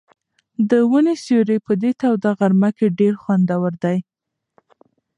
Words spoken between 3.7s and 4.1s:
دی.